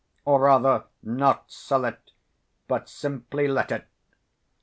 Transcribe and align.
Or 0.25 0.39
rather, 0.39 0.85
not 1.03 1.51
sell 1.51 1.85
it, 1.85 2.09
but 2.67 2.89
simply 2.89 3.47
let 3.47 3.71
it. 3.71 3.85